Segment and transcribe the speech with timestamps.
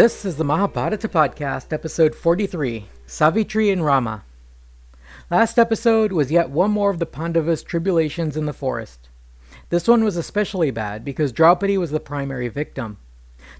[0.00, 4.24] This is the Mahabharata Podcast, episode 43 Savitri and Rama.
[5.30, 9.10] Last episode was yet one more of the Pandavas' tribulations in the forest.
[9.68, 12.96] This one was especially bad because Draupadi was the primary victim.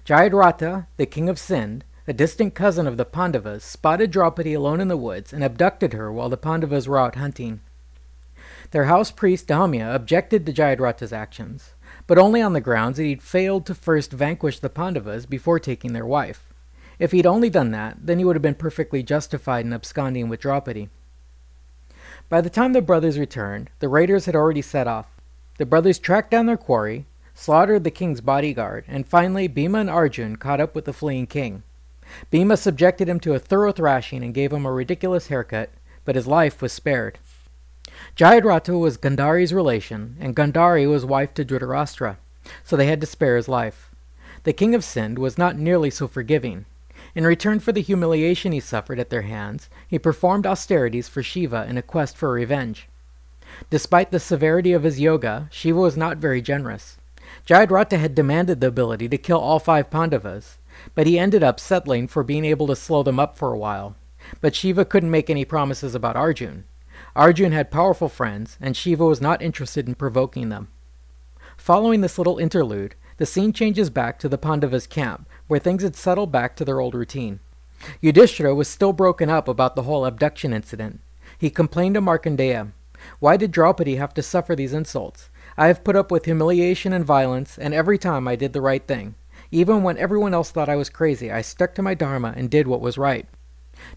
[0.03, 4.87] Jayadratha, the king of Sind, a distant cousin of the Pandavas, spotted Draupadi alone in
[4.87, 7.59] the woods and abducted her while the Pandavas were out hunting.
[8.71, 11.75] Their house priest Dhaumya objected to Jayadratha's actions
[12.07, 15.93] but only on the grounds that he'd failed to first vanquish the Pandavas before taking
[15.93, 16.47] their wife.
[16.99, 20.41] If he'd only done that, then he would have been perfectly justified in absconding with
[20.41, 20.89] Draupadi.
[22.29, 25.07] By the time the brothers returned, the raiders had already set off.
[25.57, 30.35] The brothers tracked down their quarry, slaughtered the king's bodyguard, and finally Bhima and Arjun
[30.35, 31.63] caught up with the fleeing king.
[32.29, 35.69] Bhima subjected him to a thorough thrashing and gave him a ridiculous haircut,
[36.05, 37.19] but his life was spared.
[38.15, 42.17] Jayadratha was Gandhari's relation, and Gandhari was wife to Dhritarashtra,
[42.63, 43.89] so they had to spare his life.
[44.43, 46.65] The king of Sind was not nearly so forgiving.
[47.13, 51.65] In return for the humiliation he suffered at their hands, he performed austerities for Shiva
[51.69, 52.87] in a quest for revenge.
[53.69, 56.97] Despite the severity of his yoga, Shiva was not very generous.
[57.45, 60.57] Jayadratha had demanded the ability to kill all five Pandavas,
[60.95, 63.95] but he ended up settling for being able to slow them up for a while.
[64.39, 66.63] But Shiva couldn't make any promises about Arjun,
[67.15, 70.69] Arjun had powerful friends, and Shiva was not interested in provoking them.
[71.57, 75.95] Following this little interlude, the scene changes back to the Pandavas' camp, where things had
[75.95, 77.39] settled back to their old routine.
[77.99, 81.01] Yudhishthira was still broken up about the whole abduction incident.
[81.37, 82.71] He complained to Markandeya,
[83.19, 85.29] Why did Draupadi have to suffer these insults?
[85.57, 88.85] I have put up with humiliation and violence, and every time I did the right
[88.85, 89.15] thing.
[89.51, 92.67] Even when everyone else thought I was crazy, I stuck to my dharma and did
[92.67, 93.27] what was right.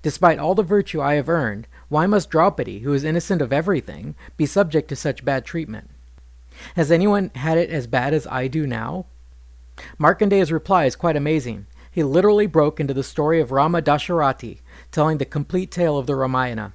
[0.03, 4.17] Despite all the virtue I have earned, why must Draupadi, who is innocent of everything,
[4.37, 5.91] be subject to such bad treatment?
[6.75, 9.07] Has anyone had it as bad as I do now?
[9.97, 11.69] Markandeya's reply is quite amazing.
[11.93, 14.59] He literally broke into the story of Rama Dasharathi,
[14.91, 16.73] telling the complete tale of the Ramayana.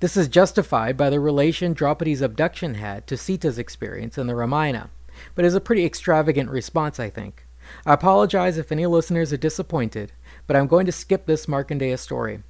[0.00, 4.88] This is justified by the relation Draupadi's abduction had to Sita's experience in the Ramayana,
[5.34, 7.44] but is a pretty extravagant response, I think.
[7.84, 10.12] I apologize if any listeners are disappointed,
[10.46, 12.42] but I'm going to skip this Markandeya story.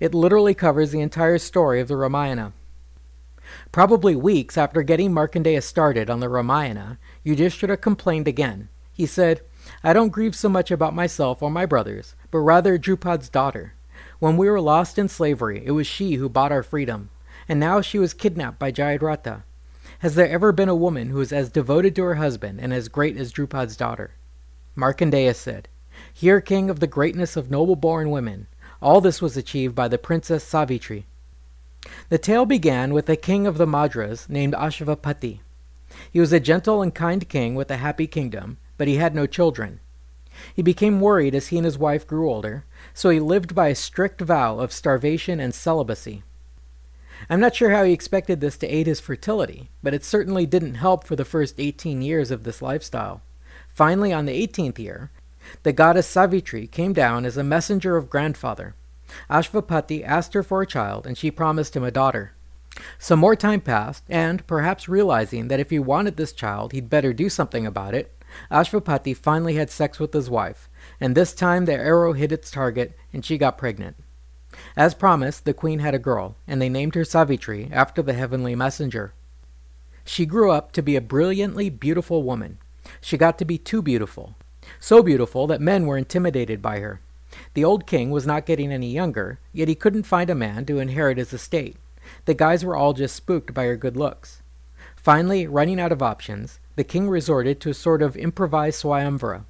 [0.00, 2.52] It literally covers the entire story of the Ramayana.
[3.72, 8.68] Probably weeks after getting Markandeya started on the Ramayana, Yudhishthira complained again.
[8.92, 9.40] He said,
[9.82, 13.74] I don't grieve so much about myself or my brothers, but rather Drupad's daughter.
[14.18, 17.10] When we were lost in slavery, it was she who bought our freedom,
[17.48, 19.42] and now she was kidnapped by Jayadratha.
[20.00, 22.88] Has there ever been a woman who is as devoted to her husband and as
[22.88, 24.12] great as Drupad's daughter?
[24.76, 25.68] Markandeya said,
[26.12, 28.46] Hear, king, of the greatness of noble born women.
[28.84, 31.06] All this was achieved by the princess Savitri.
[32.10, 35.40] The tale began with a king of the Madras named Ashvapati.
[36.12, 39.26] He was a gentle and kind king with a happy kingdom, but he had no
[39.26, 39.80] children.
[40.54, 43.74] He became worried as he and his wife grew older, so he lived by a
[43.74, 46.22] strict vow of starvation and celibacy.
[47.30, 50.74] I'm not sure how he expected this to aid his fertility, but it certainly didn't
[50.74, 53.22] help for the first 18 years of this lifestyle.
[53.66, 55.10] Finally, on the 18th year,
[55.62, 58.74] the goddess Savitri came down as a messenger of grandfather.
[59.30, 62.32] Ashvapati asked her for a child, and she promised him a daughter.
[62.98, 67.12] Some more time passed, and, perhaps realizing that if he wanted this child, he'd better
[67.12, 68.12] do something about it,
[68.50, 70.68] Ashvapati finally had sex with his wife,
[71.00, 73.96] and this time the arrow hit its target, and she got pregnant.
[74.76, 78.54] As promised, the queen had a girl, and they named her Savitri after the heavenly
[78.54, 79.12] messenger.
[80.04, 82.58] She grew up to be a brilliantly beautiful woman.
[83.00, 84.34] She got to be too beautiful,
[84.80, 87.00] so beautiful that men were intimidated by her.
[87.54, 90.78] The old king was not getting any younger, yet he couldn't find a man to
[90.78, 91.76] inherit his estate.
[92.26, 94.42] The guys were all just spooked by her good looks.
[94.96, 99.44] Finally, running out of options, the king resorted to a sort of improvised swayamvara.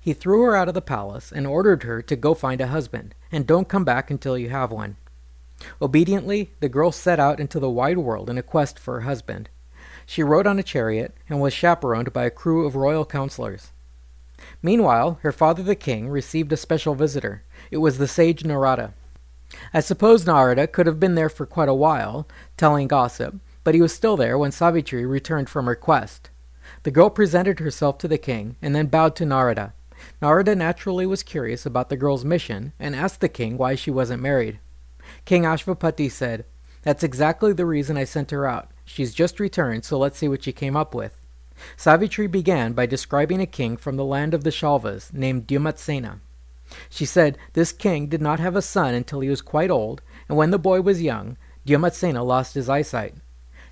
[0.00, 3.14] He threw her out of the palace and ordered her to go find a husband,
[3.30, 4.96] and don't come back until you have one.
[5.80, 9.48] Obediently, the girl set out into the wide world in a quest for her husband.
[10.04, 13.72] She rode on a chariot and was chaperoned by a crew of royal counselors.
[14.62, 17.42] Meanwhile, her father the king received a special visitor.
[17.70, 18.94] It was the sage Narada.
[19.72, 23.80] I suppose Narada could have been there for quite a while, telling gossip, but he
[23.80, 26.30] was still there when Savitri returned from her quest.
[26.82, 29.72] The girl presented herself to the king and then bowed to Narada.
[30.20, 34.22] Narada naturally was curious about the girl's mission and asked the king why she wasn't
[34.22, 34.58] married.
[35.24, 36.44] King Ashvapati said,
[36.82, 38.70] That's exactly the reason I sent her out.
[38.84, 41.25] She's just returned, so let's see what she came up with.
[41.76, 46.20] Savitri began by describing a king from the land of the Shalvas named Dyumatsena.
[46.88, 50.36] She said this king did not have a son until he was quite old, and
[50.36, 51.36] when the boy was young,
[51.66, 53.14] Dyumatsena lost his eyesight.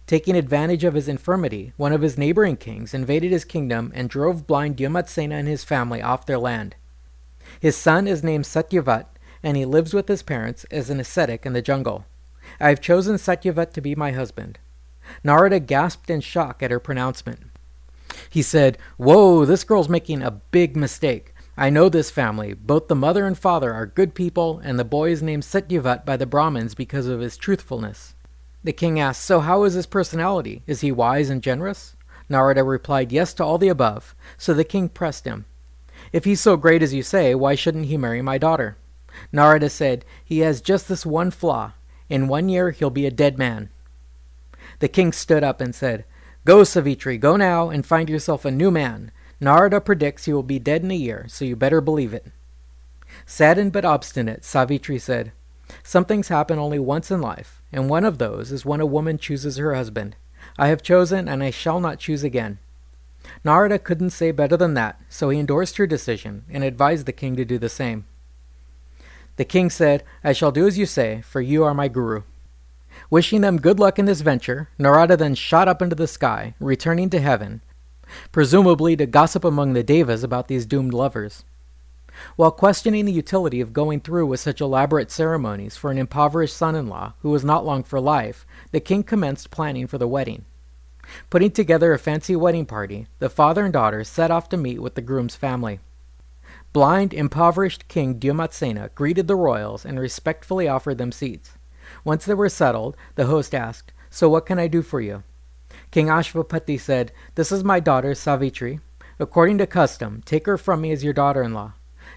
[0.07, 4.47] Taking advantage of his infirmity, one of his neighboring kings invaded his kingdom and drove
[4.47, 6.77] blind Dyumatsena and his family off their land.
[7.59, 9.07] His son is named Satyavat,
[9.43, 12.05] and he lives with his parents as an ascetic in the jungle.
[12.61, 14.59] I have chosen Satyavat to be my husband.
[15.23, 17.51] Narada gasped in shock at her pronouncement.
[18.35, 21.33] He said, Whoa, this girl's making a big mistake.
[21.57, 22.53] I know this family.
[22.53, 26.17] Both the mother and father are good people, and the boy is named Satyavat by
[26.17, 28.17] the Brahmins because of his truthfulness.
[28.65, 30.65] The king asked, So how is his personality?
[30.67, 31.95] Is he wise and generous?
[32.29, 35.45] Narada replied yes to all the above, so the king pressed him.
[36.13, 38.77] If he's so great as you say, why shouldn't he marry my daughter?
[39.31, 41.75] Narada said, He has just this one flaw.
[42.09, 43.69] In one year he'll be a dead man.
[44.81, 46.05] The king stood up and said,
[46.47, 49.11] Go, Savitri, go now and find yourself a new man.
[49.41, 52.27] Narada predicts you will be dead in a year, so you better believe it.
[53.25, 55.33] Saddened but obstinate, Savitri said,
[55.83, 59.17] Some things happen only once in life, and one of those is when a woman
[59.17, 60.17] chooses her husband.
[60.59, 62.59] I have chosen, and I shall not choose again.
[63.43, 67.37] Narada couldn't say better than that, so he endorsed her decision and advised the king
[67.37, 68.05] to do the same.
[69.37, 72.23] The king said, I shall do as you say, for you are my guru.
[73.15, 77.11] Wishing them good luck in this venture, Narada then shot up into the sky, returning
[77.11, 77.61] to heaven,
[78.33, 81.45] presumably to gossip among the devas about these doomed lovers.
[82.35, 86.75] While questioning the utility of going through with such elaborate ceremonies for an impoverished son
[86.75, 90.45] in law who was not long for life, the king commenced planning for the wedding.
[91.31, 94.97] Putting together a fancy wedding party, the father and daughter set off to meet with
[94.97, 95.79] the groom's family.
[96.73, 101.53] Blind, impoverished King Dyumatsena greeted the royals and respectfully offered them seats.
[102.05, 105.23] Once they were settled, the host asked, So what can I do for you?
[105.91, 108.81] King Ashvapati said, This is my daughter Savitri.
[109.19, 111.73] According to custom, take her from me as your daughter in law.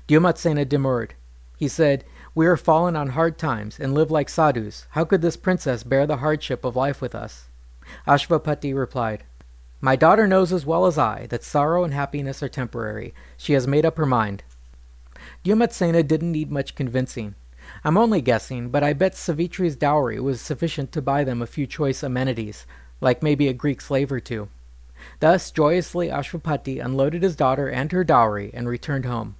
[0.07, 1.13] Dyumatsena demurred.
[1.57, 2.03] He said,
[2.35, 4.87] We are fallen on hard times and live like sadhus.
[4.91, 7.47] How could this princess bear the hardship of life with us?
[8.07, 9.23] Ashvapati replied,
[9.79, 13.13] My daughter knows as well as I that sorrow and happiness are temporary.
[13.37, 14.43] She has made up her mind.
[15.43, 17.35] Dyumatsena didn't need much convincing.
[17.83, 21.67] I'm only guessing, but I bet Savitri's dowry was sufficient to buy them a few
[21.67, 22.65] choice amenities,
[23.01, 24.49] like maybe a Greek slave or two.
[25.19, 29.35] Thus, joyously, Ashvapati unloaded his daughter and her dowry and returned home.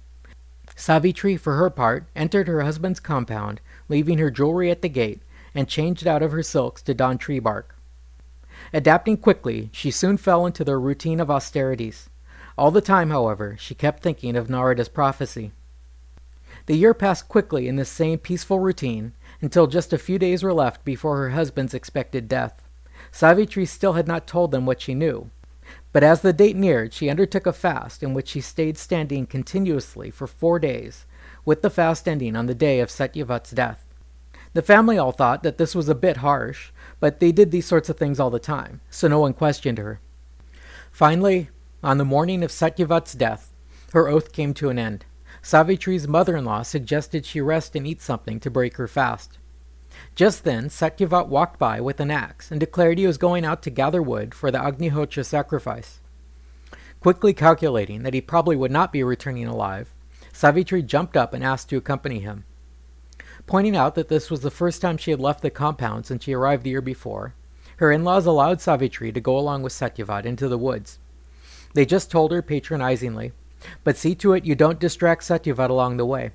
[0.76, 5.22] Savitri, for her part, entered her husband's compound, leaving her jewelry at the gate,
[5.54, 7.74] and changed out of her silks to don tree bark.
[8.72, 12.08] Adapting quickly, she soon fell into their routine of austerities.
[12.56, 15.52] All the time, however, she kept thinking of Narada's prophecy.
[16.68, 20.52] The year passed quickly in this same peaceful routine until just a few days were
[20.52, 22.68] left before her husband's expected death.
[23.10, 25.30] Savitri still had not told them what she knew.
[25.94, 30.10] But as the date neared, she undertook a fast in which she stayed standing continuously
[30.10, 31.06] for four days,
[31.42, 33.86] with the fast ending on the day of Satyavat's death.
[34.52, 36.70] The family all thought that this was a bit harsh,
[37.00, 40.00] but they did these sorts of things all the time, so no one questioned her.
[40.92, 41.48] Finally,
[41.82, 43.54] on the morning of Satyavat's death,
[43.94, 45.06] her oath came to an end.
[45.42, 49.38] Savitri's mother in law suggested she rest and eat something to break her fast.
[50.14, 53.70] Just then, Satyavat walked by with an axe and declared he was going out to
[53.70, 56.00] gather wood for the Agnihotra sacrifice.
[57.00, 59.94] Quickly calculating that he probably would not be returning alive,
[60.32, 62.44] Savitri jumped up and asked to accompany him.
[63.46, 66.34] Pointing out that this was the first time she had left the compound since she
[66.34, 67.34] arrived the year before,
[67.76, 70.98] her in laws allowed Savitri to go along with Satyavat into the woods.
[71.74, 73.32] They just told her patronizingly
[73.84, 76.30] but see to it you don't distract Satyavat along the way.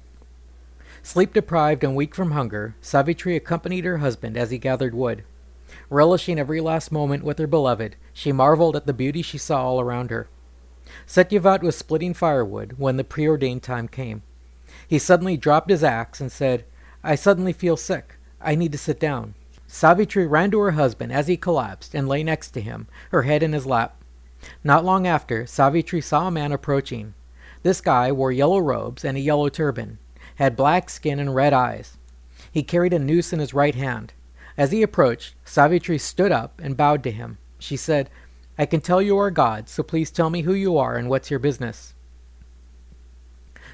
[1.01, 5.23] Sleep deprived and weak from hunger, Savitri accompanied her husband as he gathered wood.
[5.89, 9.81] Relishing every last moment with her beloved, she marveled at the beauty she saw all
[9.81, 10.27] around her.
[11.05, 14.21] Satyavat was splitting firewood when the preordained time came.
[14.87, 16.65] He suddenly dropped his axe and said,
[17.03, 18.15] I suddenly feel sick.
[18.41, 19.35] I need to sit down.
[19.67, 23.43] Savitri ran to her husband as he collapsed and lay next to him, her head
[23.43, 24.02] in his lap.
[24.63, 27.13] Not long after, Savitri saw a man approaching.
[27.63, 29.99] This guy wore yellow robes and a yellow turban,
[30.35, 31.97] had black skin and red eyes.
[32.51, 34.13] He carried a noose in his right hand.
[34.57, 37.37] As he approached, Savitri stood up and bowed to him.
[37.57, 38.09] She said,
[38.57, 41.31] I can tell you are God, so please tell me who you are and what's
[41.31, 41.93] your business.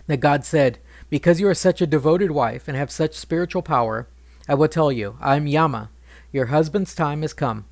[0.07, 4.07] The god said, Because you are such a devoted wife and have such spiritual power,
[4.47, 5.89] I will tell you, I am Yama.
[6.31, 7.65] Your husband's time has come.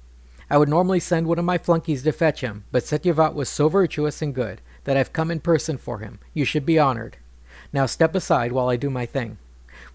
[0.50, 3.68] I would normally send one of my flunkies to fetch him, but Satyavat was so
[3.68, 6.20] virtuous and good that I've come in person for him.
[6.34, 7.18] You should be honored.
[7.74, 9.38] Now step aside while I do my thing.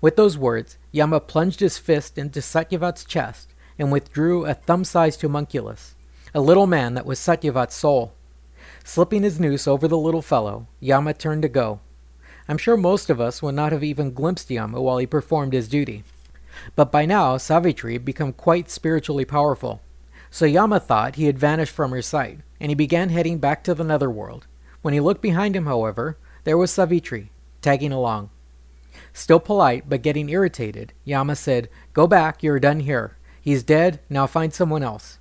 [0.00, 5.22] With those words, Yama plunged his fist into Satyavat's chest and withdrew a thumb sized
[5.22, 5.94] homunculus,
[6.34, 8.12] a little man that was Satyavat's soul.
[8.84, 11.80] Slipping his noose over the little fellow, Yama turned to go.
[12.48, 15.68] I'm sure most of us would not have even glimpsed Yama while he performed his
[15.68, 16.04] duty.
[16.76, 19.80] But by now, Savitri had become quite spiritually powerful.
[20.32, 23.74] So Yama thought he had vanished from her sight, and he began heading back to
[23.74, 24.46] the netherworld.
[24.80, 27.30] When he looked behind him, however, there was Savitri.
[27.60, 28.30] tagging along.
[29.12, 33.18] Still polite, but getting irritated, Yama said, Go back, you're done here.
[33.42, 35.18] He's dead, now find someone else.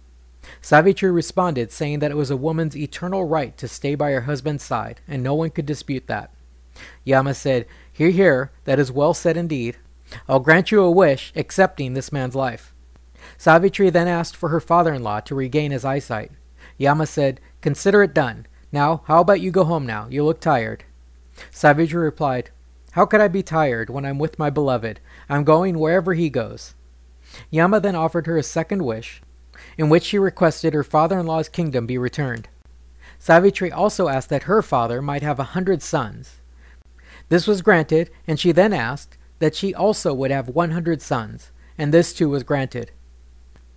[0.62, 4.64] Savitri responded, saying that it was a woman's eternal right to stay by her husband's
[4.64, 6.32] side, and no one could dispute that.
[7.04, 9.76] Yama said, Hear, hear, that is well said indeed.
[10.30, 12.74] I'll grant you a wish, accepting this man's life.
[13.42, 16.32] Savitri then asked for her father in law to regain his eyesight.
[16.78, 18.46] Yama said, Consider it done.
[18.72, 20.06] Now, how about you go home now?
[20.12, 20.84] You look tired.
[21.50, 22.52] Savitri replied,
[22.92, 25.00] How could I be tired when I'm with my beloved?
[25.28, 26.76] I'm going wherever he goes.
[27.50, 29.24] Yama then offered her a second wish,
[29.76, 32.48] in which she requested her father in law's kingdom be returned.
[33.18, 36.42] Savitri also asked that her father might have a hundred sons.
[37.30, 41.50] This was granted, and she then asked that she also would have one hundred sons,
[41.76, 42.92] and this too was granted.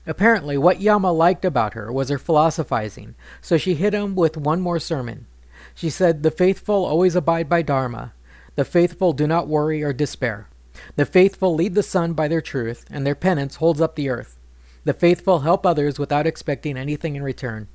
[0.06, 4.60] Apparently, what Yama liked about her was her philosophizing, so she hit him with one
[4.60, 5.26] more sermon.
[5.74, 8.12] She said, The faithful always abide by Dharma.
[8.56, 10.48] The faithful do not worry or despair.
[10.96, 14.38] The faithful lead the sun by their truth, and their penance holds up the earth.
[14.84, 17.68] The faithful help others without expecting anything in return.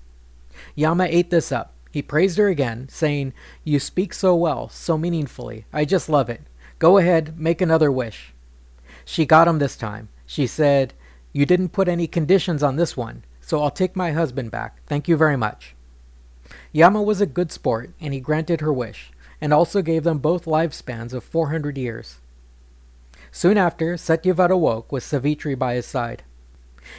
[0.76, 1.74] Yama ate this up.
[1.92, 3.34] He praised her again, saying,
[3.64, 5.66] You speak so well, so meaningfully.
[5.74, 6.42] I just love it.
[6.78, 8.34] Go ahead, make another wish.
[9.04, 10.10] She got him this time.
[10.26, 10.94] She said,
[11.32, 14.82] You didn't put any conditions on this one, so I'll take my husband back.
[14.88, 15.76] Thank you very much.
[16.72, 20.46] Yama was a good sport, and he granted her wish, and also gave them both
[20.46, 22.18] lifespans of 400 years.
[23.32, 26.24] Soon after, Satyavata awoke with Savitri by his side.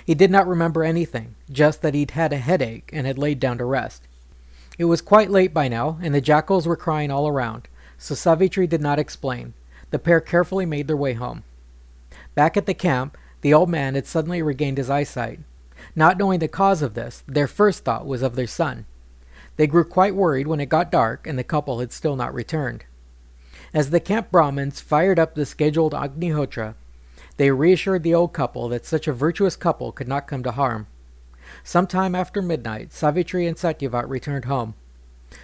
[0.05, 3.59] He did not remember anything, just that he'd had a headache and had laid down
[3.59, 4.07] to rest.
[4.79, 7.69] It was quite late by now, and the jackals were crying all around,
[7.99, 9.55] so Savitri did not explain.
[9.91, 11.43] The pair carefully made their way home.
[12.35, 15.41] Back at the camp, the old man had suddenly regained his eyesight.
[15.97, 18.87] Not knowing the cause of this, their first thought was of their son.
[19.57, 22.85] They grew quite worried when it got dark and the couple had still not returned.
[23.73, 26.75] As the camp Brahmins fired up the scheduled Agnihotra,
[27.37, 30.87] they reassured the old couple that such a virtuous couple could not come to harm.
[31.63, 34.75] Some time after midnight, Savitri and Satyavat returned home.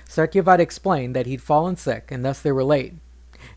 [0.08, 2.94] Satyavat explained that he'd fallen sick and thus they were late.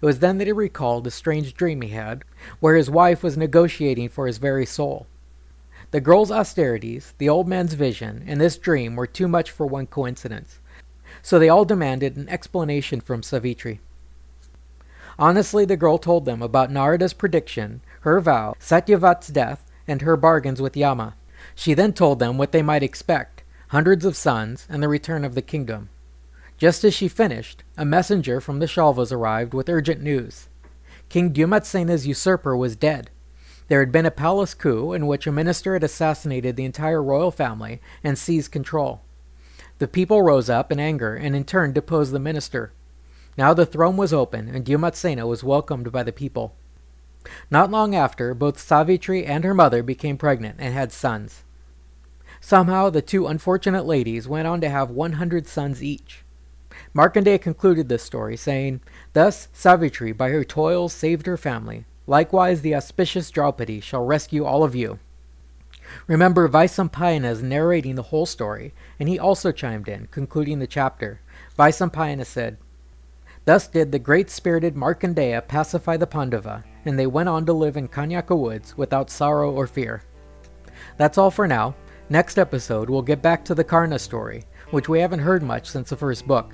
[0.01, 2.23] It was then that he recalled a strange dream he had,
[2.59, 5.07] where his wife was negotiating for his very soul.
[5.91, 9.87] The girl's austerities, the old man's vision, and this dream were too much for one
[9.87, 10.59] coincidence,
[11.21, 13.81] so they all demanded an explanation from Savitri.
[15.17, 20.61] Honestly, the girl told them about Narada's prediction, her vow, Satyavat's death, and her bargains
[20.61, 21.15] with Yama.
[21.55, 25.35] She then told them what they might expect hundreds of sons and the return of
[25.35, 25.89] the kingdom.
[26.59, 30.49] Just as she finished, a messenger from the Shalvas arrived with urgent news.
[31.07, 33.09] King Dyumatsena's usurper was dead.
[33.69, 37.31] There had been a palace coup in which a minister had assassinated the entire royal
[37.31, 38.99] family and seized control.
[39.77, 42.73] The people rose up in anger and in turn deposed the minister.
[43.37, 46.55] Now the throne was open, and Dyumatsena was welcomed by the people.
[47.49, 51.43] Not long after, both Savitri and her mother became pregnant and had sons.
[52.41, 56.25] Somehow, the two unfortunate ladies went on to have 100 sons each.
[56.96, 58.81] Markandeya concluded this story, saying,
[59.13, 61.86] Thus Savitri by her toils saved her family.
[62.08, 65.00] Likewise, the auspicious Draupadi shall rescue all of you.
[66.08, 71.22] Remember, Vaisampayana is narrating the whole story, and he also chimed in, concluding the chapter.
[71.58, 72.58] Vaisampayana said,
[73.46, 77.77] Thus did the great spirited Markandeya pacify the Pandava, and they went on to live
[77.77, 80.03] in Kamyaka woods without sorrow or fear.
[80.98, 81.75] That's all for now.
[82.10, 85.89] Next episode, we'll get back to the Karna story, which we haven't heard much since
[85.89, 86.53] the first book.